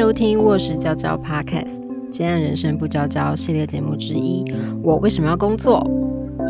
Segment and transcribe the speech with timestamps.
[0.00, 1.78] 收听《卧室娇娇 Podcast》，
[2.10, 4.42] 今天人生不娇娇系列节目之一。
[4.82, 5.86] 我为什么要工作？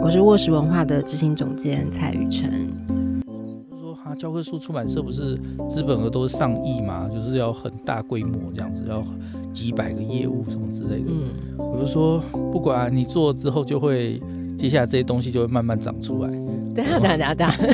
[0.04, 2.72] 我是卧室文化的执行总监蔡雨辰。
[3.80, 5.36] 说哈，教科书出版社不是
[5.68, 9.02] 资本额都是上亿嘛，就是要很大规模这样子，要
[9.52, 11.08] 几百个业务什么之类的。
[11.08, 12.20] 嗯，我就说
[12.52, 14.22] 不管你做之后，就会
[14.56, 16.30] 接下来这些东西就会慢慢长出来。
[16.72, 17.66] 等下等下等下，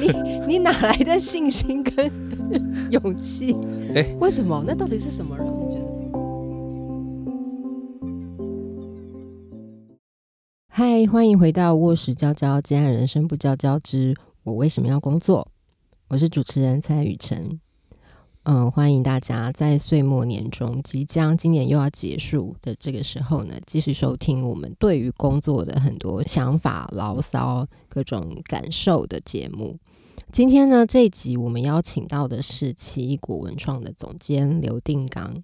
[0.00, 2.10] 你你哪来的信心跟
[2.90, 3.56] 勇气？
[3.92, 4.62] 哎，为什么？
[4.64, 5.86] 那到底是什么让你觉得？
[10.68, 15.48] 嗨，欢迎回到卧室娇娇，今天人生不娇娇之我为什么要工作？
[16.06, 17.58] 我是主持人蔡雨辰。
[18.44, 29.76] 嗯，欢迎大家在岁末年终，即将今年又要结束的这个时候呢，继续收听我们对于工作的很多想法、牢骚、各种感受的节目。
[30.32, 35.42] 今天呢，这一集我们邀请到的是奇异果文创的总监刘定刚。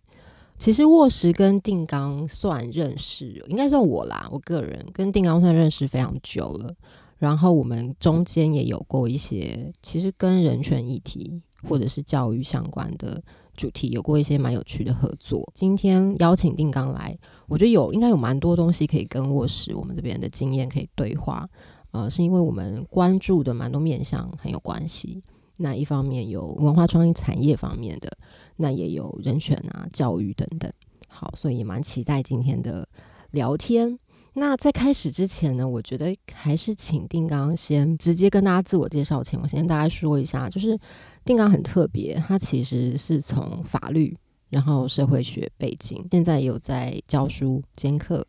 [0.58, 6.72] 其实沃石跟定刚算认识，应该算我啦，我个人跟定刚算认识非常久了。
[7.18, 13.20] 然后我们中间也有过一些，其实跟人权议题或者是教育相关的
[13.56, 15.50] 主题，有过一些蛮有趣的合作。
[15.52, 21.48] 今天邀请定刚来，我觉得有应该有蛮多东西可以跟沃石我们这边的经验可以对话。
[21.96, 25.22] 呃，是因为我们关注的蛮多面向很有关系。
[25.58, 28.10] 那一方面有文化创意产业方面的，
[28.56, 30.70] 那也有人权啊、教育等等。
[31.08, 32.86] 好，所以也蛮期待今天的
[33.30, 33.98] 聊天。
[34.34, 40.78] 那在开始之前呢，我觉得还是请定刚先直接跟大家自我介绍前，我先跟大家说一下，就是
[41.24, 44.14] 定刚很特别，他其实是从法律
[44.50, 48.26] 然后社会学背景，现在也有在教书兼课。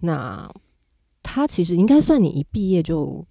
[0.00, 0.46] 那
[1.36, 3.22] 他其实应该算你一毕业就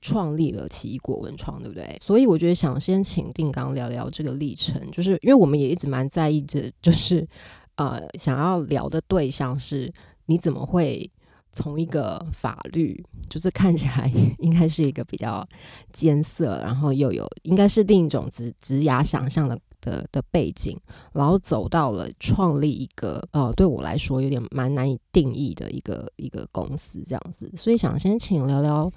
[0.00, 2.00] 创立了奇异果文创，对不对？
[2.00, 7.28] 所以我觉得想先请定刚聊聊这个历程，就是因为我们也一直蛮在意着，就是
[7.76, 9.92] 呃，想要聊的对象是
[10.24, 11.10] 你怎么会
[11.52, 15.46] 从一个法律，就是看起来应该是一个比较
[15.92, 19.60] 艰涩，然后又有应该是另一种直直牙想象的。
[19.84, 20.76] 的的背景，
[21.12, 28.90] 然后走到了创立一个呃，对我来说有点蛮难以定义的一个一个公司这样子，所以想先请聊聊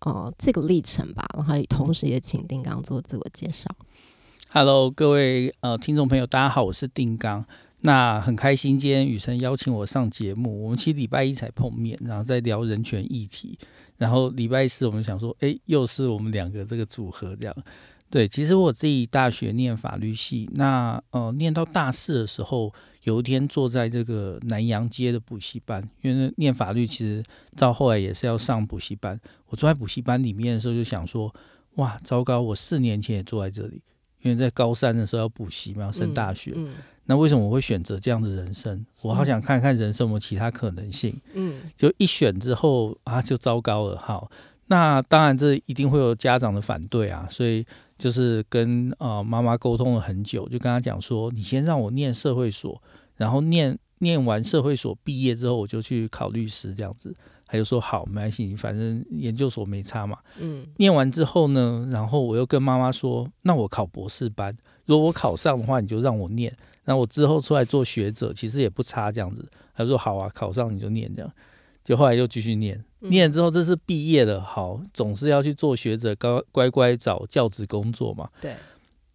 [0.00, 3.68] 呃这个历程吧，然后同时也请定刚做自我介绍。
[4.48, 7.44] Hello，各位呃听众朋友，大家好，我是定刚。
[7.82, 13.58] 那很开心今天雨辰邀请我上节目，我们其实礼拜一才碰面，然后再聊人权议题，
[13.96, 17.56] 然后礼拜四我们想说，哎，又是我们两个这个组合这样。
[18.10, 22.72] 对，其实我自己大学念法律系，那呃念到大四的时候，
[23.04, 27.22] 有一天坐在这个南洋街的补习班，因为念法律其实
[27.56, 29.18] 到后来也是要上补习班。
[29.46, 31.32] 我坐在补习班里面的时候，就想说，
[31.76, 32.40] 哇，糟糕！
[32.40, 33.80] 我四年前也坐在这里，
[34.22, 36.52] 因为在高三的时候要补习嘛，要升大学。
[37.04, 38.84] 那为什么我会选择这样的人生？
[39.02, 41.12] 我好想看看人生有没有其他可能性。
[41.34, 43.96] 嗯，就一选之后啊，就糟糕了。
[43.98, 44.30] 好，
[44.70, 47.66] 那当然这一定会有家长的反对啊，所以。
[48.00, 52.82] 就是跟呃妈妈沟通了很久，就跟他讲说，你先让我念社会所，
[53.14, 57.14] 然后念念完社会所毕业之后，我就去考律师这样子。
[57.46, 60.16] 他就说好，没关系，反正研究所没差嘛。
[60.38, 69.46] 嗯，念完之后呢，然后我又跟妈妈说，那我考博士班，如果我考上的话，你就让我念，那我之后出来做学者，其实也不差这样子。
[69.74, 71.30] 他说好啊，考上你就念这样。
[71.82, 78.28] 就后来又继续念，念之后这是毕业了，好，总是要去做学者，乖乖乖找教职工作嘛。
[78.40, 78.54] 对。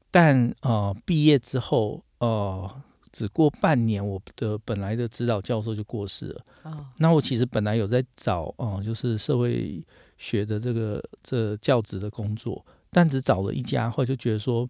[0.10, 2.82] 但呃，毕业之后，呃，
[3.12, 6.42] 只过半年，我的本来的指导教授就过世了。
[6.64, 6.86] 哦。
[6.98, 9.86] 那我其实本来有在找，哦，就是社会
[10.18, 14.68] 学的这个这教职的工作，但只找了一家，后来就觉得说，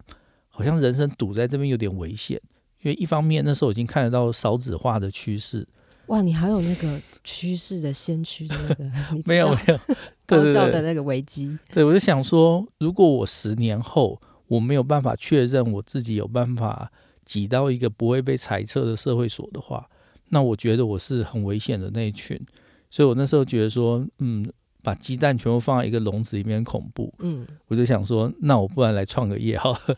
[0.48, 2.40] 好像人生堵在这边有点危险，
[2.82, 5.66] 因为一方面那时候已经看得到少子化的趋势。
[6.08, 8.84] 哇，你还有那个趋势的先驱的那个，
[9.26, 9.78] 没有没有
[10.24, 11.58] 高教的那个危机。
[11.72, 16.90] 对，我就想说，如果我十年后我没有办法确认我自己有办法
[17.24, 19.88] 挤到一个不会被裁撤的社会所的话，
[20.28, 22.40] 那我觉得我是很危险的那一群。
[22.88, 24.48] 所以我那时候觉得说，嗯，
[24.82, 27.12] 把鸡蛋全部放在一个笼子里面恐怖。
[27.18, 29.96] 嗯，我就想说，那我不然来创个业好了。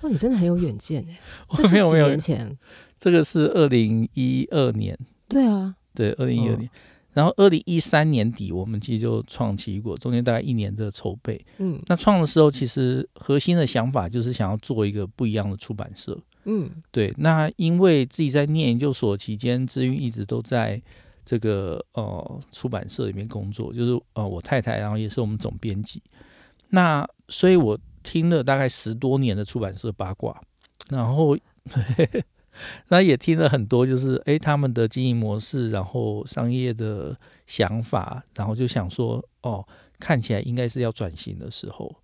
[0.00, 1.20] 哇，你真的很有远见 哎！
[1.58, 2.58] 这是几年前？
[2.96, 4.98] 这个是二零一二年。
[5.30, 6.68] 对啊，对，二零一二年，
[7.12, 11.40] 然后二零一三年底，我们其实就创奇异果，中间大概一年的筹备。
[11.58, 16.18] 嗯，那创的时候，其实核心的想法就是想要做一个不一样的出版社。
[16.44, 17.14] 嗯，对。
[17.16, 20.82] 那因为自己在念研究所期间，志云一直都在
[21.24, 26.02] 这个呃出版社里面工作，就是呃我太太，然后也是我们总编辑。
[26.68, 30.40] 那所以我听了大概十多年的出版社八卦，
[30.88, 31.38] 然后。
[32.88, 37.16] 那也听了很多，就是诶他们的经营模式，然后商业的
[37.46, 39.64] 想法，然后就想说，哦，
[39.98, 41.94] 看起来应该是要转型的时候，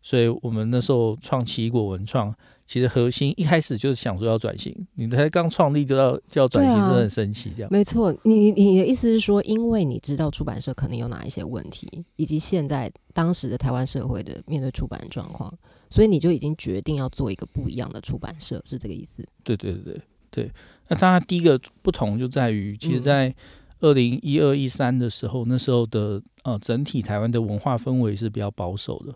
[0.00, 2.34] 所以我们那时候创奇异果文创，
[2.66, 7.52] 其实核心一开始就是想说要转型，你才刚创立就要就要转型，真的很神奇。
[7.54, 15.52] 这样没错，你你的意思是说，因为你知道出版社可能有哪一些问题，以及现在当时的台湾社会的面对出版状况。
[15.92, 19.22] 所以你就已经决定要做一个不一样的出版社，是这个意思？
[19.44, 20.00] 对对对
[20.30, 20.50] 对
[20.88, 23.34] 那当然第一个不同就在于，其实，在
[23.80, 29.14] 二零一二一三的时候，那时候的呃整体台湾的文化氛围是比较保守的。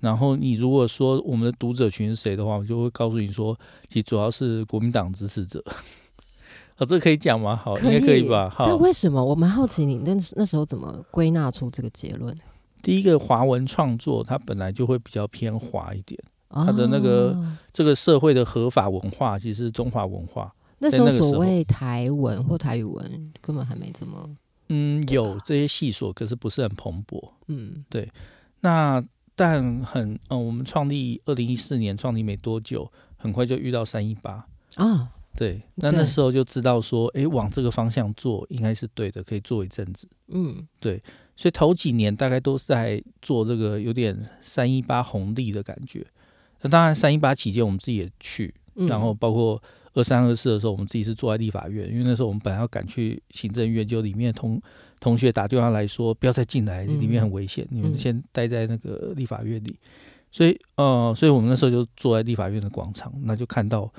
[0.00, 3.54] 然后你如果说我们的读者群是谁的话，我就会告诉你说，
[3.88, 5.62] 其实主要是国民党支持者。
[6.78, 7.54] 哦，这可以讲吗？
[7.54, 8.48] 好，应该可以吧？
[8.48, 8.64] 好。
[8.64, 12.36] 但为什么我蛮好奇，你那那时候怎么归纳出这个结论？
[12.84, 17.34] 第一个华文创作，它本来就会比较偏华一点，它的那个
[17.72, 20.54] 这个社会的合法文化，其实是中华文化。
[20.78, 24.36] 那时候所谓台文或台语文，根本还没怎么……
[24.68, 27.32] 嗯，有这些细说，可是不是很蓬勃。
[27.46, 28.10] 嗯，对。
[28.60, 29.02] 那
[29.34, 30.18] 但很……
[30.28, 34.46] 嗯，我们创立二零一四年创立没多久，很快就遇到三一八
[34.76, 35.10] 啊。
[35.36, 40.06] 对，那那时候就知道说，哎，往这个方向做应该是对的，可以做一阵子。
[40.28, 41.02] 嗯，对。
[41.36, 46.06] 所以头几年大概都是在做这个有点三一八红利的感觉。
[46.60, 54.60] 那当然三一八期间我们自己也去，然后包括二三二四的时候，我们自己是坐在立法院，因为那时候我们本来要赶去行政院，就里面同
[54.98, 59.76] 同学打电话来说不要再进来，里面很危险，你们先待在那个立法院里。
[60.30, 63.92] 所以呃，所以我们那时候就坐在立法院的广场，那就看到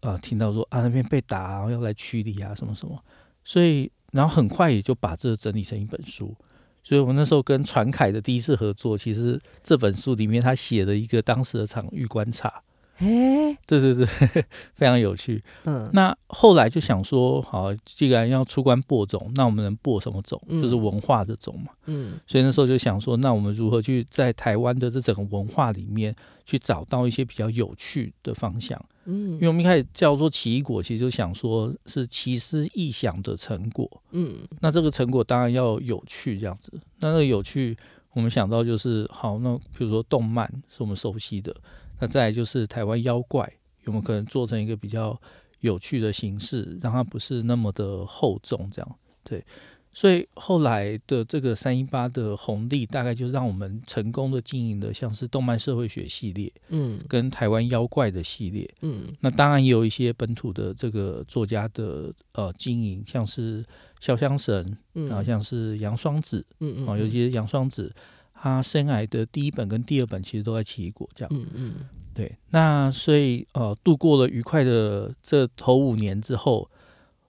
[0.00, 2.98] 啊，听到说啊那边被打，要来驱离啊什么什么。
[3.44, 6.34] 所以然后很快也就把这整理成一本书。
[6.82, 12.62] 所以，我们那时候跟传凯的第一次合作，其实这本书里面他写的一个当时的场域观察。
[13.00, 14.06] 哎，对对对，
[14.76, 15.42] 非常有趣。
[15.64, 20.40] 嗯，那后来就想说，好，既然要出关播种，那我们能播什么种？
[20.50, 21.72] 就是文化的种嘛。
[21.86, 26.14] 嗯，所以那时候就想说，那我们如何去在台湾的这整个文化里面，
[26.44, 28.78] 去找到一些比较有趣的方向？
[29.06, 33.90] 嗯，因为我们一开始叫做奇异果，其实就想说是奇思异想的成果。
[34.10, 36.70] 嗯，那这个成果当然要有趣，这样子。
[36.98, 37.74] 那那个有趣，
[38.12, 41.56] 我们想到就是好，那比如说动漫是我们熟悉的。
[42.00, 43.50] 那再来就是台湾妖怪
[43.84, 45.20] 有没有可能做成一个比较
[45.60, 48.96] 有趣的形式，让它不是那么的厚重这样？
[49.22, 49.44] 对，
[49.92, 63.62] 所以后来的这个三一八的红利，大概就让我们成功的经营的像是动漫社会学系列，嗯，跟台湾妖怪的系列，嗯，那当然也有一些本土的这个作家的呃经营，像是
[64.00, 67.92] 潇湘神，然后像是杨双子，嗯嗯，啊，尤其是杨双子。
[68.42, 71.74] 他生癌的第一本跟第二本其实都在奇异果这样，嗯嗯，
[72.14, 72.34] 对。
[72.48, 76.70] 那所以呃，度过了愉快的这头五年之后，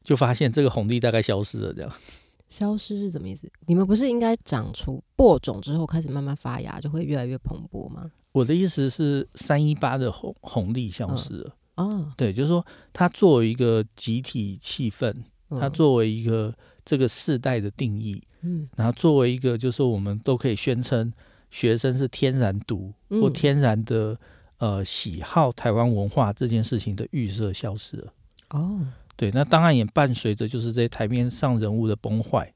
[0.05, 1.73] 就发现这个红利大概消失了。
[1.73, 1.91] 这样，
[2.47, 3.51] 消失是什么意思？
[3.67, 8.09] 你们不是应该长出播种之后开始慢慢发芽，就会越来越蓬勃吗？
[8.31, 11.55] 我的意思是，三一八的红红利消失了。
[11.75, 15.13] 哦，对，就是说，它作为一个集体气氛，
[15.49, 16.55] 它作为一个
[16.85, 18.21] 这个世代的定义。
[18.43, 21.13] 嗯，然后作为一个，就是我们都可以宣称
[21.51, 24.17] 学生是天然读或天然的
[24.57, 28.13] 呃喜好台湾文化这件事情的预设消失了。
[28.49, 28.79] 哦，
[29.15, 32.51] 对，那当然也伴随着就是这些台面上人物的崩坏。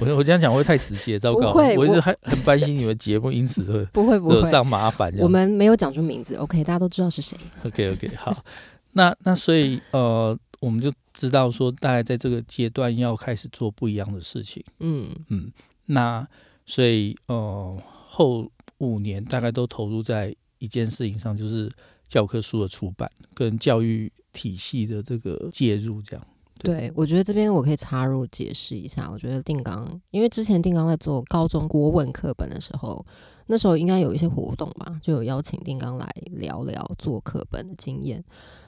[0.00, 5.14] 我我这样讲会太直接，糟糕，我一直很很担心你们节目因此会不会惹上麻烦。
[5.18, 7.38] 我们没有讲出名字，OK，大家都知道是谁。
[7.64, 8.44] OK OK，好，
[8.90, 10.36] 那那所以呃。
[10.62, 14.64] 我们就知道说，大概在这个阶段要开始做不一样的事情。
[14.78, 15.50] 嗯嗯，
[15.86, 16.24] 那
[16.64, 21.68] 所以呃，后五年大概都投入在一件事情上，就是
[22.06, 26.00] 教科书的出版跟教育体系的这个介入。
[26.00, 26.24] 这样，
[26.60, 29.10] 对我觉得这边我可以插入解释一下。
[29.10, 33.04] 我觉得定刚，因为之前定刚在做高中国文课本的时候，
[33.46, 38.22] 那时候应该有一些活动吧，就有邀请定刚来聊聊做课本的经验。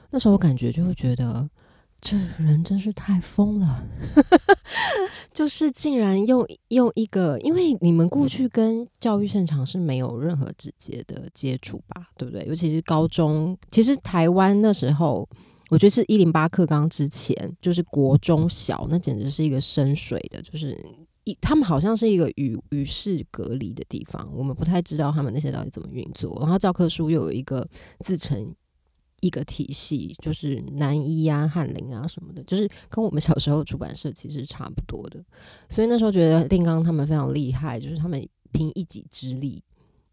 [0.09, 1.49] 那时候我感觉就会觉得。
[2.07, 3.83] 这人真是太疯了，
[5.33, 12.45] 就是竟然用用一个，因为你们过去跟教育现场是没有任何直接的接触吧，对不对？
[12.45, 15.27] 尤其是高中，其实台湾那时候，
[15.71, 20.79] 我觉得是一零八课纲之前，就是国中小，那简直是一个深水的，就是
[21.23, 27.67] 一他们好像是一个与与世隔离的地方，我们不太知道他们那些到底怎么运作，然后教科书又有一个
[28.01, 28.53] 自成。
[29.25, 35.19] 一个体系就是南一啊、翰林啊什么的，就是跟我们小时候出版社其实差不多的。
[35.67, 39.63] 所以那时候觉得定刚他们非常厉害，就是他们凭一己之力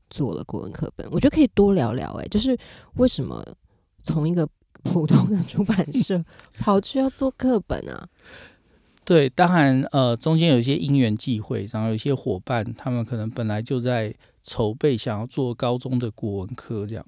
[0.09, 1.07] 做了国文课本。
[1.11, 2.57] 我觉得可以多聊聊，哎，就是
[2.95, 3.45] 为什么
[4.03, 4.49] 从一个
[4.83, 6.25] 普通的出版 社
[6.59, 8.09] 跑去要做课本啊？
[9.05, 17.05] 对，当然，呃，中间有一些因缘际会，然后有一些伙伴，他们可能本来就在筹备想要做高中的国文科这样，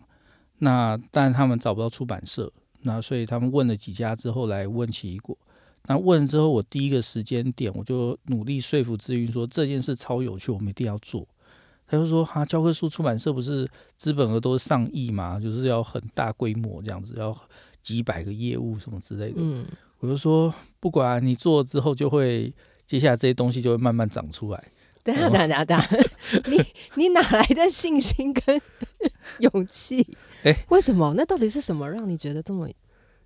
[0.64, 5.37] 那但他们找不到出版社，那所以他们问了几家之后来问奇异果。
[5.87, 11.28] 那问了之后，我第一个时间点我就努力说服志云说这件事超有趣，我们一定要做。
[11.87, 13.68] 他就说哈，教科书出版社不是
[13.99, 17.37] 资本额都是上亿嘛，就是要很大规模这样子，要
[17.83, 19.37] 几百个业务什么之类的。
[19.37, 19.66] 嗯，
[19.99, 22.50] 我就说不管你做了之后，就会
[22.87, 24.64] 接下来这些东西就会慢慢长出来。
[25.04, 25.96] 等下等下等下，
[26.46, 26.61] 你
[26.94, 28.61] 你哪来的信心跟
[29.38, 30.16] 勇气？
[30.42, 31.12] 哎为什么？
[31.16, 32.68] 那到底是什么让你觉得这么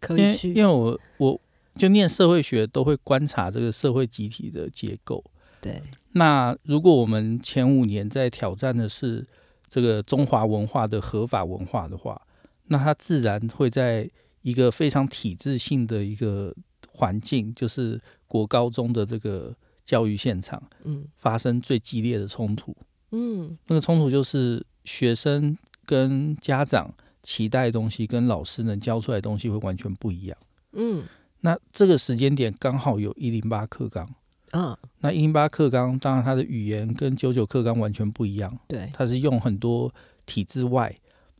[0.00, 0.52] 可以去？
[0.52, 1.40] 因为我我
[1.76, 5.25] 就念社会学，都会观察这个社会集体的结构。
[5.61, 5.80] 对，
[6.12, 9.26] 那如果我们前五年在挑战的是
[9.68, 12.20] 这个中华文化的合法文化的话，
[12.66, 14.11] 那它自然会在
[14.42, 16.54] 一个非常体制性的一个
[16.92, 19.54] 环境，就是国高中的这个
[19.88, 21.07] 教育现场嗯。
[21.16, 22.76] 发生最激烈的冲突。
[23.12, 23.57] 嗯。
[23.68, 26.92] 那个冲突就是学生跟家长
[27.23, 30.37] 期待的东西，跟老师能教出来的东西会完全不一样。
[30.73, 31.04] 嗯。
[31.40, 34.07] 那这个时间点刚好有一零八课纲，
[34.50, 39.95] 啊，那一零八课纲当然它的语言跟九九课纲完全不一样，对，它是用很多
[40.26, 40.92] 体制外，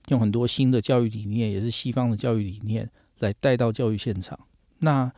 [0.07, 2.88] 用很多新的教育理念，也是西方的教育理念
[3.19, 4.38] 来带到教育现场。
[4.78, 5.12] 那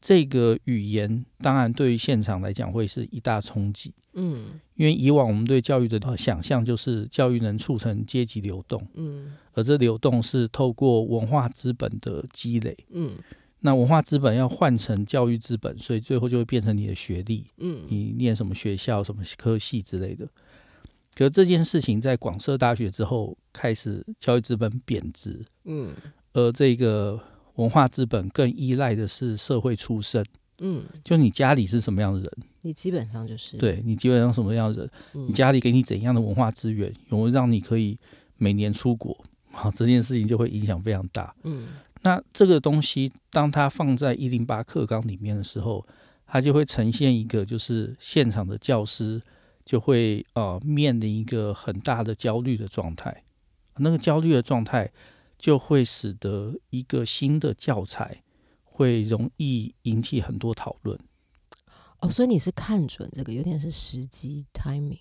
[0.00, 4.60] 这个语言当然对于现场来讲会是一大冲击，嗯。
[4.74, 9.32] 因为以往我们对教育的呃想象就是教育能促成阶级流动，嗯。
[9.54, 12.76] 而这流动是透过文化资本的积累。
[12.90, 13.16] 嗯。
[13.60, 17.84] 那文化资本要换成教育资本，所以最后就会变成你的学历，嗯。
[17.88, 20.28] 你念什么学校、什么科系之类的。
[21.14, 25.94] 可这件事情在广设大学之后，开始教育资本贬值，嗯。
[26.34, 27.18] 而这个
[27.56, 30.24] 文化资本更依赖的是社会出身，
[30.58, 32.30] 嗯，就你家里是什么样的人，
[32.62, 35.26] 你基本上就是，对你基本上什么样的人，嗯。
[35.28, 37.98] 你家里给你怎样的文化资源，有没有让你可以
[38.36, 39.16] 每年出国，
[39.52, 41.34] 好这件事情就会影响非常大。
[41.44, 41.68] 嗯。
[42.02, 45.84] 那这个东西，当它放在一零八课纲里面的时候，
[46.26, 49.20] 它就会呈现一个，就是现场的教师
[49.64, 53.24] 就会呃面临一个很大的焦虑的状态。
[53.78, 54.90] 那个焦虑的状态
[55.38, 58.22] 就会使得一个新的教材
[58.64, 60.98] 会容易引起很多讨论。
[62.00, 65.00] 哦，所以你是看准这个，有点是时机 timing。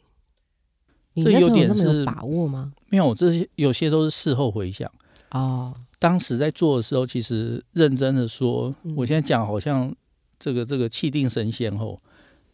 [1.14, 2.74] 你这有有点是把握吗？
[2.88, 4.92] 没有，这些有些都是事后回想。
[5.32, 9.94] 哦，当时在做的时候，其实认真的说，嗯我现在讲好像
[10.38, 12.02] 这个这个气定神闲后，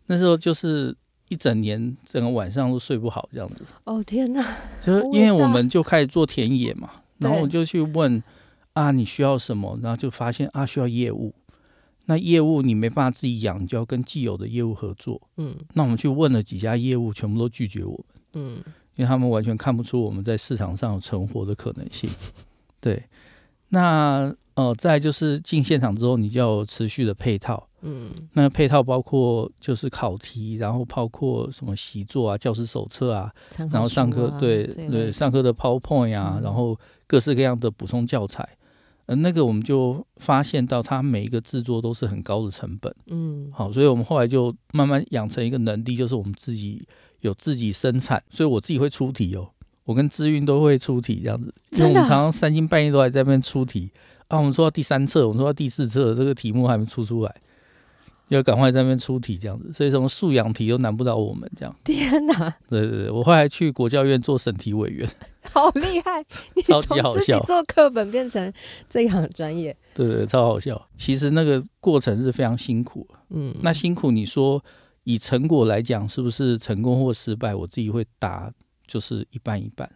[0.05, 0.95] 那时候就是
[1.29, 8.21] 一整年整个晚上都睡不好这样子，哦天哪，就是因为我们就开始做田野嘛，对然后我就去问
[8.73, 11.33] 啊你需要什么，然后就发现啊需要业务，
[12.05, 18.05] 那业务你没办法自己养，你就要跟既有的业务合作，嗯那我们去问了几家业务，全部都拒绝我们。
[18.33, 18.63] 嗯
[18.95, 22.09] 因为他们完全看不出我们在市场上有存活的可能性。
[22.79, 23.01] 对，
[23.69, 24.35] 那
[24.67, 27.67] 呃，再就是进现场之后，你就要持续的配套。
[27.83, 33.31] 嗯那配套包括就是考题，然后包括什么习作啊、教师手册啊，
[33.71, 36.77] 然后上课、对对上课的 PowerPoint 啊，嗯然后
[37.07, 38.47] 各式各样的补充教材。
[39.07, 42.95] 呃，那个我们就发现到，它每一个制作都是很高的成本。
[43.07, 46.87] 嗯好，所以我们后来就慢慢养成一个能力，就是我们自己
[47.21, 49.49] 有自己生产，所以我自己会出题哦，
[49.85, 53.91] 我跟资运都会出题这样子，因为我们常常三更半夜都还在那边出题
[54.31, 54.37] 啊。
[54.39, 57.35] 我们说到第三册，我们说到第四册，这个题目还没出出来，
[58.29, 61.75] 要赶快在那边出题这样子，所以什么素养题都难不倒我们这样。
[61.83, 65.07] 天哪， 对对对，我后来去国教院做审题委员，
[65.51, 66.23] 好厉害！
[66.55, 68.51] 你超级从自己好笑做课本变成
[68.89, 70.87] 这样的专业，对对对，超好笑。
[70.95, 74.63] 其实那个过程是非常辛苦嗯，那辛苦，你说
[75.03, 77.53] 以成果来讲，是不是成功或失败？
[77.53, 78.51] 我自己会答
[78.87, 79.89] 就是一半一半，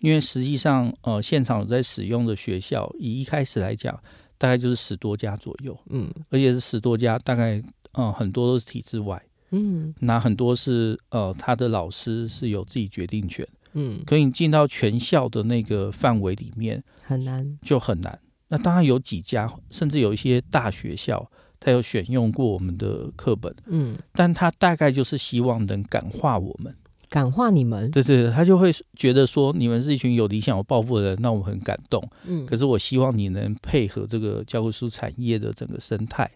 [0.00, 3.98] 因为实际上，呃，现场有在使用的学校，以一开始来讲，
[4.38, 7.62] 大概就是十多家左右，嗯而且是十多家，大概
[7.92, 18.18] 呃很多都是体制外，嗯那很多是呃他的老师是有自己决定权，嗯，可你进到全校的那个范围里面很难，就很难。
[18.48, 23.52] 那当然有几家，甚至有一些大学校，他有选用过我们的课本。
[23.66, 26.72] 嗯，但他大概就是希望能感化我们，
[27.16, 32.06] 感化你们，对对对，他就会觉得说你们是一群有理想、有抱负的人，那我很感动。
[32.26, 36.30] 嗯，可是我希望你能配合这个教科书产业的整个生态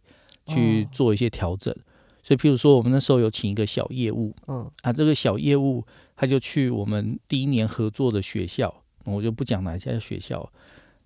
[0.46, 1.74] 去哦做一些调整。
[2.22, 5.84] 所以，譬如说，我们那时候有请一个小业务嗯啊，这个小业务
[6.16, 10.50] 他就去我们第一年合作的学校，我就不讲哪一家学校。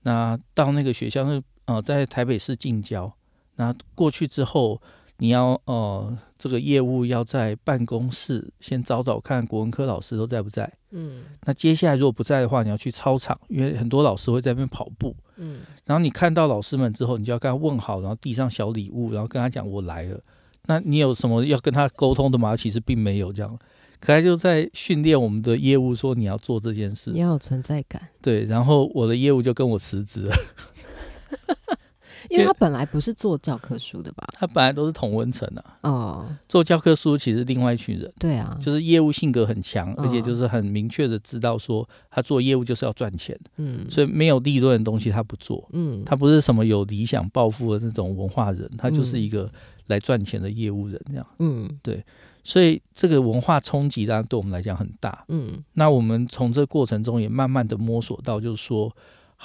[0.03, 3.13] 那到那个学校，那呃在台北市近郊，
[3.57, 4.81] 那过去之后，
[5.19, 10.71] 你要呃这个业务要在办公室先找找看国文科老师都在不在。
[10.91, 15.15] 嗯那接下来如果不在的话，你要去操场，因为很多老师会在那边跑步。
[15.37, 20.21] 嗯然后你看到老师们之后，你就要跟他问好，然后递上小礼物，然后跟他讲我来了。
[20.67, 22.57] 那你有什么要跟他沟通的吗？
[22.57, 23.59] 其实并没有这样，
[24.01, 27.19] 可他就在训练我们的业务，说你要做这件事你。
[27.19, 30.35] 要有存在感，对，然后我的业务就跟我辞职了。
[32.31, 34.27] 因为他本来不是做教科书的吧？
[34.33, 43.87] 他本来都是同温层啊，哦，做教科书其实另外一群人，对啊，就是业务性格很强，而且嗯就是很明确的知道说他做业务就是要赚钱，嗯。
[43.91, 45.69] 所以没有利润的东西他不做。
[45.73, 49.51] 嗯，他不是什么有理想抱负的那种文化人，他就是嗯一个
[49.87, 51.27] 来赚钱的业务人这样。
[51.39, 51.79] 嗯。
[51.83, 52.05] 对。
[52.43, 55.25] 所以这个文化冲击当然对我们来讲很大。
[55.29, 55.63] 嗯。
[55.75, 58.95] 那我们从这个过程中也慢慢的摸索到，就是说，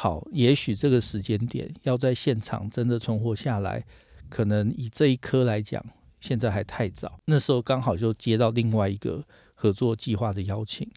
[0.02, 3.84] 好，也许这个时间点要在现场真的存活下来，
[4.30, 5.84] 可能以这一科来讲，
[6.22, 7.20] 现在还太早。
[7.26, 9.22] 那时候刚好就接到另外一个
[9.56, 10.90] 合作计划的邀请，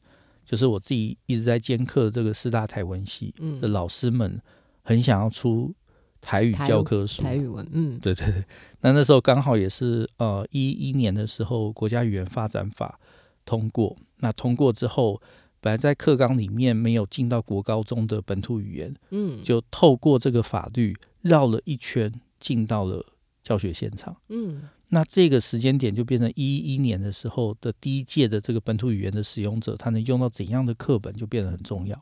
[0.46, 4.40] 就是我自己一直在兼课这个四大台文系嗯的老师们，
[4.84, 5.74] 很想要出
[6.20, 8.44] 台语教科书，台语文，嗯对对对，
[8.82, 13.00] 那那时候刚好也是呃一一年的时候，国家语言发展法
[13.44, 13.96] 通过。
[14.18, 15.20] 那通过之后，
[15.62, 23.02] 本来在课纲里面没有进到国高中的本土语言，嗯就透过这个法律绕了一圈进到了
[23.44, 24.14] 教学现场。
[24.28, 31.98] 嗯那这个时间点就变成一一年的时候的第一届的这个本土语言的使用者，他能用到怎样的课本就变得很重要。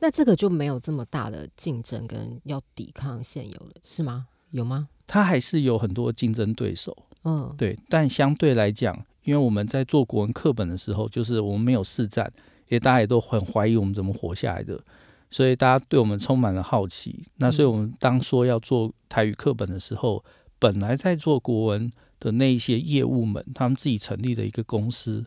[0.00, 4.26] 那这个就没有这么大的竞争跟要抵抗现有的是吗？
[4.50, 4.88] 有吗？
[5.06, 12.32] 他还是有很多竞争对手，嗯，对，但相对来讲，因为我们在做国文课本的时候，就是我们没有试战，
[12.70, 14.80] 因为大家也都很怀疑我们怎么活下来的，
[15.28, 17.20] 所以大家对我们充满了好奇。
[17.36, 20.24] 那所以我们当说要做台语课本的时候，
[20.60, 25.26] 本来在做国文的那一些业务们，他们自己成立了一个公司，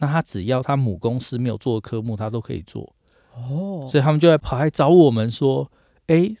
[0.00, 2.94] 那他只要他母公司没有做的科目，他都可以做，
[3.34, 5.72] 哦，所以他们就来跑来找我们说，
[6.08, 6.36] 诶，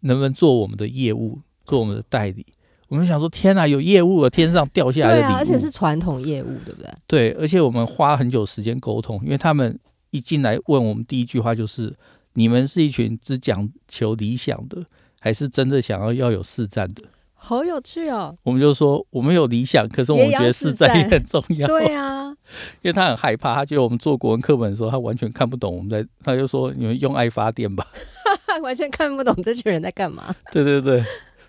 [0.00, 2.46] 能不能做我们的业务，做我们的代理？
[2.88, 6.90] 我们想说，天哪，有业务了，天上掉下来的礼物，对啊，而且是传统业务，对不对？
[7.06, 9.78] 对，而且我们花很久时间沟通，因为他们
[10.10, 11.94] 一进来问我们第一句话就是：
[12.34, 14.82] 你们是一群只讲求理想的，
[15.20, 17.02] 还是真的想要要有实战的？
[17.34, 18.36] 好有趣哦。
[18.42, 21.66] 我们就说我们有理想，可是我们觉得实战也很重要。
[21.66, 22.28] 对啊，
[22.82, 27.86] 因为他很害怕，他觉得我们做国文课本的时候，他完全看不懂我们在，他就说你们用爱发电吧。
[28.62, 30.34] 完全看不懂这群人在干嘛。
[30.52, 31.02] 对对对，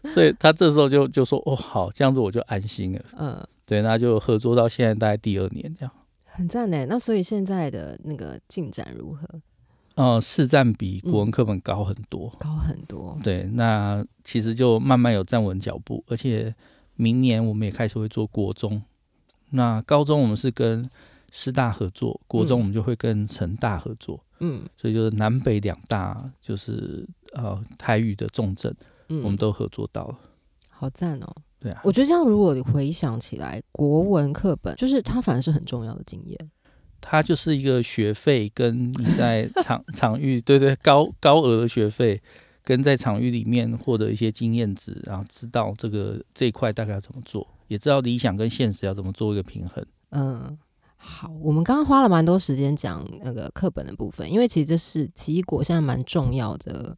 [0.05, 3.01] 所以他这时候就就说哦好，这样子我就安心了。
[3.17, 5.91] 嗯，对，那就合作到现在大概第二年这样。
[6.31, 6.85] 很赞呢。
[6.87, 9.27] 那所以现在的那个进展如何？
[9.95, 12.29] 呃，市占比国文课本高很多。
[12.39, 13.17] 高很多。
[13.21, 16.55] 对，那其实就慢慢有站稳脚步，而且
[16.95, 18.81] 明年我们也开始会做国中。
[19.49, 20.89] 那高中我们是跟
[21.29, 28.73] 师大合作，国中嗯我们就会跟成大合作，嗯所以就是南北两大就是呃台语的重镇，
[29.09, 30.17] 嗯，我们都合作到了。
[30.69, 31.35] 好赞哦。
[31.61, 36.51] 对啊，我觉得这样，如果你回想起来，国文课本就是它反而是很重要的经验。
[36.99, 42.21] 它就是一个学费跟你在场 场域，对对，高高额的学费，
[42.63, 49.83] 跟在场域里面获得一些经验值，然后知道这个这一块大概要怎么做，也知道理想跟现实要怎么做一个平衡。
[50.11, 50.57] 嗯，
[50.95, 56.95] 好，我们刚刚花了蛮多时间讲那个课本的部分，因为其实这是奇异果现在蛮重要的，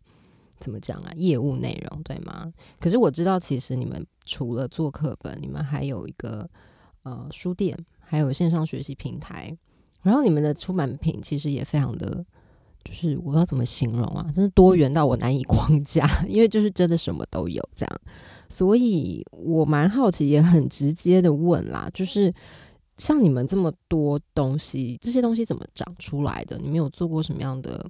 [0.64, 1.12] 怎么讲啊？
[1.18, 2.52] 业务内容对吗？
[2.80, 6.50] 可是我知道，其实你们除了做课本，你们还有一个
[7.04, 9.56] 呃书店，还有线上学习平台，
[10.02, 12.26] 然后你们的出版品其实也非常的。
[12.86, 14.30] 就是我要怎么形容啊？
[14.36, 18.02] 真是多元到我难以框架， 因为就是真的什么都有这样，
[18.50, 22.34] 所以我蛮好奇，也很直接的问啦，就是
[22.98, 26.58] 像你们这么多东西，这些东西怎么长出来的？
[26.58, 27.90] 你们有做过什么样的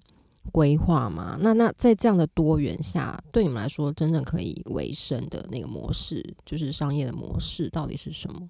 [0.52, 1.38] 规划嘛？
[1.42, 8.48] 那那在这样的多元下，对你们来说，真正可以维生的那个模式，就是商业的模式，到底是什么？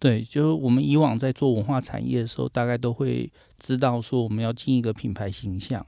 [0.00, 5.84] 对，就是我们以往在做文化产业的时候，大概都会知道说我们要进一个品牌形象，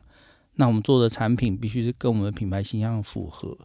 [0.57, 3.57] 那我们做的产品必须是跟我们的品牌形象符合，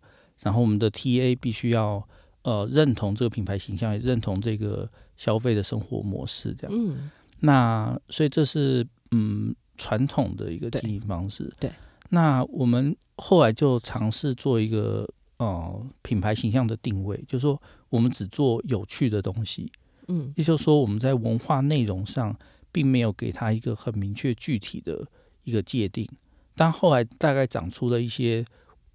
[0.41, 2.07] 然后我们的 TA 必须要
[2.43, 6.77] 呃认同这个品牌形象，也认同这个消费的生活模式，这样。
[6.77, 11.51] 嗯那所以这是嗯传统的一个经营方式。
[11.59, 11.71] 对，
[12.09, 15.07] 那我们后来就尝试做一个
[15.37, 19.71] 呃品牌形象的定位，就是说我们只做有趣的东西，
[20.07, 20.33] 嗯。
[20.35, 22.37] 也就是说我们在文化内容上
[22.71, 25.05] 并没有给它一个很明确具体的
[25.43, 26.07] 一个界定。
[26.55, 28.45] 但后来大概长出了一些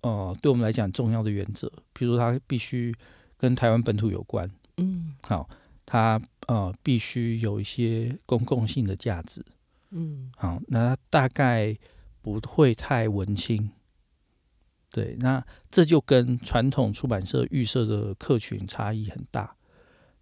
[0.03, 2.95] 呃对我们来讲重要的原则，比如说它必须
[3.37, 5.15] 跟台湾本土有关，嗯。
[5.29, 5.49] 好，
[5.85, 9.45] 它呃必须有一些公共性的价值，
[9.91, 11.77] 嗯好，那它大概
[12.23, 13.71] 不会太文青。
[14.91, 19.55] 对，那这就跟传统出版社预设的客群差异很大。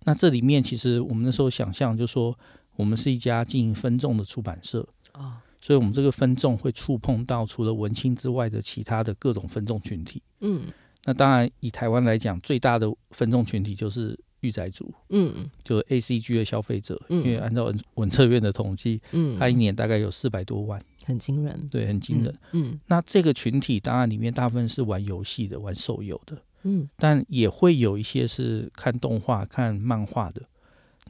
[0.05, 2.39] 那这里面其实我们那时候想象，就说
[2.77, 10.23] 我们是一家经营分众的出版社，哦所以我们这个分众会触碰到除了文青之外的其他的各种分众群体。
[10.41, 10.67] 嗯
[11.05, 17.01] 那当然，以台湾来讲，最大的分众群体就是御宅族，嗯就是 A C G 的消费者。
[17.09, 22.39] 嗯因为按照文文策院的统计，嗯，他一年大概有四百多万，很惊人，对，很惊人。
[22.53, 30.43] 嗯那这个群体当然里面大部分是玩游戏的、玩手游的，嗯但也会有一些是看动画、看漫画的。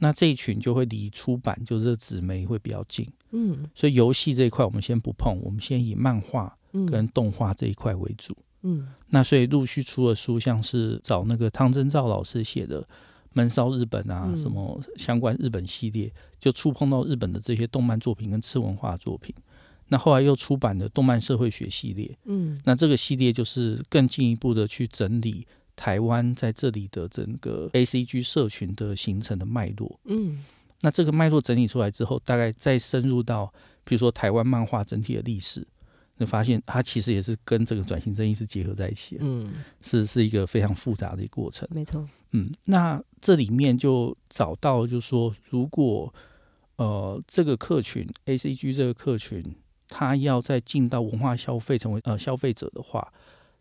[0.01, 3.05] 那这一群就会离出版，就是这纸媒会比较近。
[3.31, 8.35] 嗯所以游戏这一块我们先不碰，我们先以漫画嗯跟动画这一块为主。
[8.61, 12.81] 嗯那所以陆续出了书，像是找那个汤真照老师写的
[13.33, 14.37] 《闷烧日本》啊，嗯。
[14.37, 19.33] 什么相关日本系列，就触碰到日本的这些动漫作品跟次文化作品。
[19.87, 22.61] 那后来又出版了动漫社会学系列，嗯。
[22.63, 29.99] 那这个系列就是更进一步的去整理台湾在这里的整个 A C G 社群的形成的脉络。
[30.05, 30.43] 嗯。
[30.81, 33.51] 那这个脉络整理出来之后，大概再深入到，
[33.83, 35.67] 比如说台湾漫画整体的历史，
[36.19, 39.51] 你发现它其实也是跟这个转型正义是结合在一起的，嗯，
[39.81, 41.67] 是是一个非常复杂的一个过程。
[41.71, 46.13] 没错，嗯，那这里面就找到，就是说，如果
[46.75, 49.43] 呃这个客群 A C G 这个客群，
[49.87, 53.11] 他要再进到文化消费成为呃消费者的话，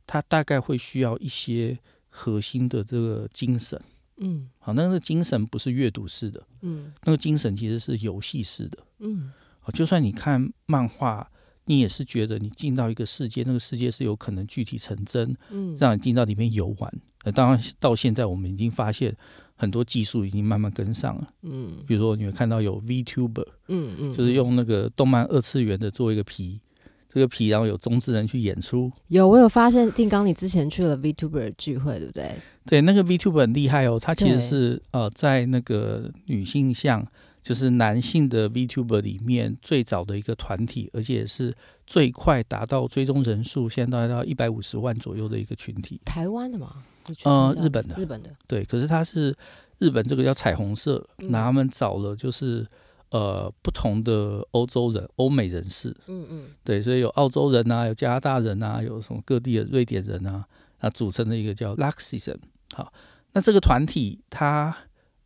[0.04, 3.80] 他大概会需要一些核心的这个精神。
[4.16, 8.78] 嗯好，那个精神不是阅读式的，嗯那个精神其实是游戏式的。
[8.98, 11.30] 嗯好，就算你看漫画，
[11.68, 16.92] 你也是觉得你进到一个世界，那个世界是有可能具体成真，嗯，让你进到里面游玩。
[17.24, 19.14] 呃，当然到现在我们已经发现
[19.54, 26.60] 很多技术已经慢慢跟上了，嗯比如说你会看到有 VTuber，嗯嗯，就是用那个动漫二次元的做一个皮，
[27.08, 28.90] 这个皮然后有中之人去演出。
[29.08, 32.34] 有我有发现，定刚你之前去了 VTuber 聚会，对不对？
[32.64, 37.06] 对，那个 VTuber 很厉害哦，它其实是呃在那个女性向。
[37.42, 46.00] 就是男性的 VTuber 里面最早的一个团体，而且也是最快达到追踪人数，现在大概到一百五十万左右的一个群体。
[46.04, 46.82] 台湾的嘛？
[47.06, 49.34] 你去参加呃日本的日本的，对，可是它是
[49.78, 52.66] 日本这个叫彩虹社，嗯那他们找了就是
[53.10, 60.44] 呃不同的欧洲人、欧美人士，嗯嗯对，所以有澳洲人啊，有加拿大人啊，有什么各地的瑞典人啊，
[60.80, 62.36] 那组成的一个叫 Luxism。
[62.74, 62.92] 好，
[63.32, 64.76] 那这个团体它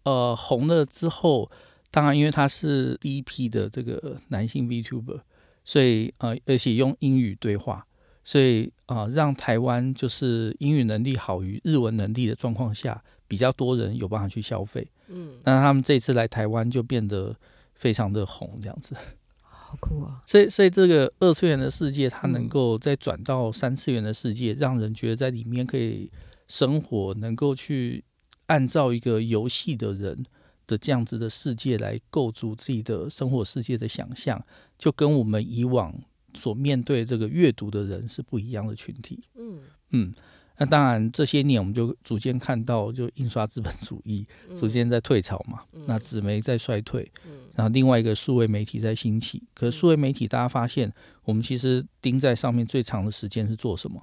[0.04, 1.50] 呃红了之后，
[1.92, 5.20] 当然因为他是第一批的这个男性 VTuber，
[5.64, 7.86] 所以呃而且用英语对话，
[8.24, 14.88] 所以啊、呃让台湾就是英语能力好于日文能力的状况下，比较多人有办法去消费。
[15.08, 17.36] 嗯，那他们这次来台湾就变得
[17.74, 18.96] 非常的红，这样子。
[19.42, 20.22] 好酷啊！
[20.26, 26.10] 所以，所以这个二次元的世界，它嗯能够再转到三次元的世界，让人觉得在里面可以
[26.48, 28.04] 生活，能够去
[28.46, 30.22] 按照一个游戏的人
[30.66, 34.42] 的这样子的世界来构筑自己的生活世界的想象，
[34.78, 35.94] 就跟我们以往
[36.34, 39.22] 所面对这个阅读的人是不一样的群体。
[39.34, 40.14] 嗯嗯，
[40.56, 49.42] 那当然这些年我们就逐渐看到，就印刷资本主义逐渐在退潮嘛，那纸媒在衰退，嗯然后另外一个数位媒体在兴起。
[49.54, 50.90] 可是数位媒体大家发现，
[51.24, 54.00] 我们其实盯在上面最长的时间是做什么？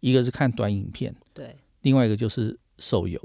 [0.00, 3.20] 一个是看短影片，对另外一个就是手游。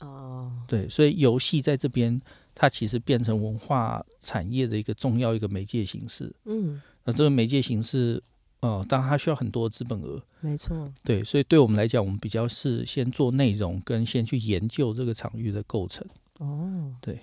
[0.00, 2.20] 哦，对，所以游戏在这边
[2.54, 6.34] 它其实变成文化产业的一个重要一个媒介形式。
[6.44, 8.22] 嗯，那这个媒介形式，
[8.60, 10.22] 呃，当然它需要很多资本额。
[10.40, 16.06] 没错，对，所以对我们来讲，我们比较是先做内容，跟先去研究这个场域的构成。
[16.38, 17.20] 哦，对，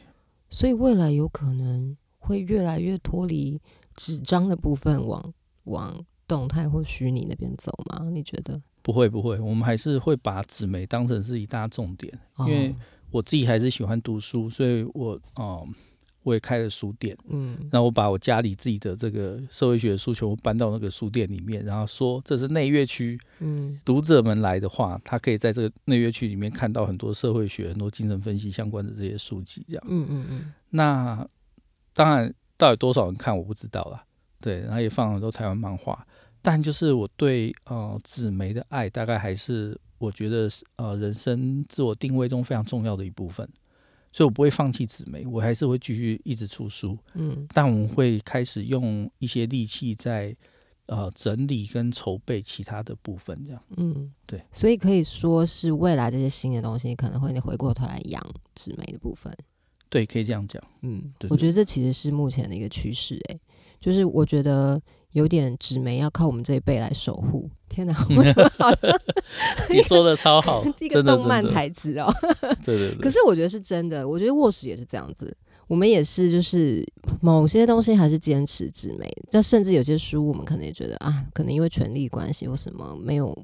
[0.50, 3.60] 所以未来有可能会越来越脱离
[3.96, 8.10] 纸张的部分，往往动态或虚拟那边走吗？
[8.12, 8.62] 你觉得？
[8.88, 12.76] 不会不会，我们还是会把纸媒当成是一大重点，因为哦
[13.12, 15.68] 我自己还是喜欢读书，所以我哦、
[16.24, 29.84] 我也开了书店，嗯然后我把我家里自己的这个社会学的书全部搬到那个书店里面，然后说这是内乐区，嗯读者们来的话，他可以在这个内乐区里面看到很多社会学、很多精神分析相关的这些书籍，这样。
[29.86, 31.28] 嗯嗯嗯，那
[31.94, 34.06] 当然，到底多少人看我不知道啦。
[34.40, 36.06] 对，然后也放了很多台湾漫画，
[36.48, 43.46] 但就是我对呃纸媒的爱，大概还是我觉得是呃人生自我定位中非常重要的一部分。
[44.14, 50.34] 所以我不会放弃纸媒，我还是会继续一直出书，嗯但我们会开始用一些力气在
[50.86, 53.62] 呃整理跟筹备其他的部分，这样。
[53.76, 59.36] 嗯，对，所以可以说是未来这些新的东西可能会回过头来养纸媒的部分。
[59.90, 60.64] 对，可以这样讲。
[60.82, 63.38] 嗯，对我觉得这其实是目前的一个趋势，诶，
[63.82, 64.82] 就是我觉得
[65.18, 67.50] 有点纸媒要靠我们这一辈来守护。
[67.68, 68.92] 天哪， 我怎么好像
[69.70, 72.08] 你说的超好， 一个动漫，台词哦？
[72.64, 73.00] 对对对。
[73.00, 75.36] 可是我觉得是真的，我觉得卧室也是这样子。
[75.68, 76.86] 我们也是，就是
[77.20, 83.36] 某些东西还是坚持纸媒，但甚至有些书，我们可能也觉得啊，可能因为权力关系或什么，没有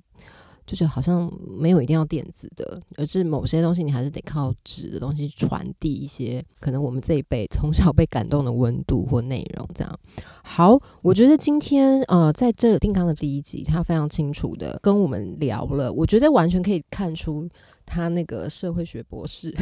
[0.65, 9.67] 就觉得好像没有一定要电子的，而是某些东西你还是得靠纸的东西传递一些可能我们这一辈从小被感动的温度或内容。
[9.73, 9.99] 这样
[10.43, 17.47] 好，我觉得今天呃，在这定康的第一集，他非常清楚的跟我们聊了，我觉得完全可以看出
[17.86, 19.56] 他那个社会学博士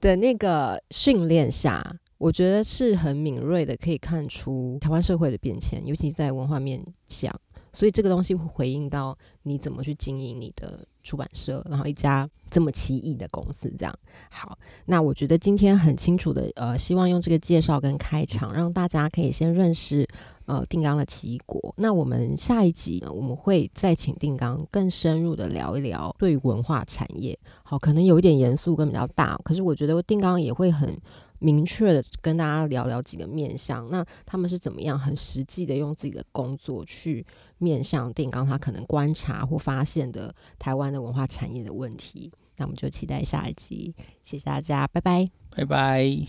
[0.00, 1.96] 的那个训练下。
[2.18, 7.32] 我觉得是很敏锐的，可以看出台湾社会的变迁，尤其在文化面向。
[7.72, 13.94] 所以这个东西会回应到你怎么去经营你的出版社，然后一家这么奇异的公司，这样
[14.30, 14.58] 好。
[14.86, 20.06] 那我觉得今天很清楚的，呃，希望用这个介绍跟开场，让大家可以先认识
[20.46, 21.74] 呃定纲的奇异果。
[21.76, 27.38] 那我们下一集呢，我们会再请定纲更深入的聊一聊对于文化产业。
[27.62, 30.96] 好，可能有一点严肃跟比较大，可是我觉得定纲也会很。
[31.38, 37.24] 明确的跟大家聊聊几个面向，那他们是怎么样很实际的用自己的工作去
[37.58, 42.30] 面向定纲他可能观察或发现的台湾的文化产业的问题。
[42.56, 46.26] 那我们就期待下一集，谢谢大家，拜拜，拜拜。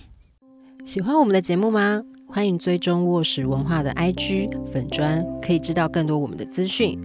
[0.85, 2.03] 喜欢我们的节目吗？
[2.27, 6.99] 欢迎追踪卧室文化的 IG 粉砖，可以知道更多我们的资讯。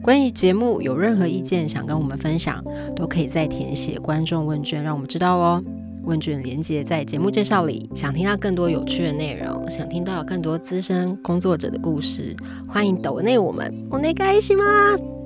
[0.00, 5.62] 关于节目有任何意见想跟我们分享，都可以在填写观众问卷，让我们知道哦。
[6.08, 7.88] 问卷连接在节目介绍里。
[7.94, 12.34] 想听到更多有趣的内容，想听到更多资深工作者的故事，
[12.66, 13.70] 欢迎抖内我们。
[13.90, 15.17] お願いします？